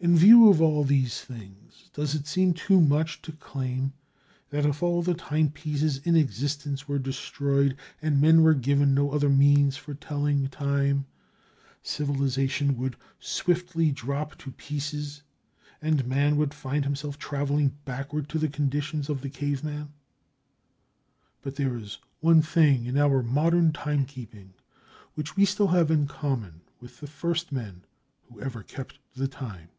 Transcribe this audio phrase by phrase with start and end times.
[0.00, 3.94] In view of all these things, does it seem too much to claim
[4.50, 9.28] that if all the timepieces in existence were destroyed and men were given no other
[9.28, 11.06] means for telling time,
[11.82, 15.24] civilization would swiftly drop to pieces
[15.82, 19.92] and man would find himself traveling backward to the conditions of the caveman?
[21.42, 24.50] But there is one thing in our modern timekeeping
[25.14, 27.82] which we still have in common with the first men
[28.28, 29.70] who ever kept the time.